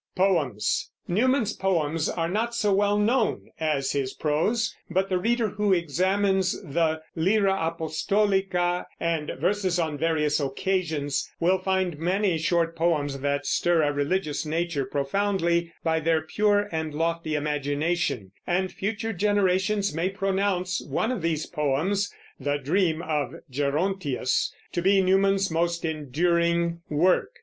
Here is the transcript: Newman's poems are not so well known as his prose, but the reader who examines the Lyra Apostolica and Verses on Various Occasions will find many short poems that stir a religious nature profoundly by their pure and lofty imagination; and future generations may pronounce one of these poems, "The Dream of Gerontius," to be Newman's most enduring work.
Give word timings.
Newman's 1.07 1.53
poems 1.53 2.09
are 2.09 2.27
not 2.27 2.55
so 2.55 2.73
well 2.73 2.97
known 2.97 3.51
as 3.59 3.91
his 3.91 4.15
prose, 4.15 4.75
but 4.89 5.09
the 5.09 5.19
reader 5.19 5.49
who 5.49 5.73
examines 5.73 6.59
the 6.63 7.03
Lyra 7.15 7.51
Apostolica 7.55 8.85
and 8.99 9.31
Verses 9.39 9.77
on 9.77 9.99
Various 9.99 10.39
Occasions 10.39 11.29
will 11.39 11.59
find 11.59 11.99
many 11.99 12.39
short 12.39 12.75
poems 12.75 13.19
that 13.19 13.45
stir 13.45 13.83
a 13.83 13.93
religious 13.93 14.43
nature 14.43 14.85
profoundly 14.85 15.71
by 15.83 15.99
their 15.99 16.23
pure 16.23 16.67
and 16.71 16.95
lofty 16.95 17.35
imagination; 17.35 18.31
and 18.47 18.71
future 18.71 19.13
generations 19.13 19.93
may 19.93 20.09
pronounce 20.09 20.81
one 20.81 21.11
of 21.11 21.21
these 21.21 21.45
poems, 21.45 22.11
"The 22.39 22.57
Dream 22.57 23.03
of 23.03 23.35
Gerontius," 23.51 24.51
to 24.71 24.81
be 24.81 24.99
Newman's 25.03 25.51
most 25.51 25.85
enduring 25.85 26.81
work. 26.89 27.35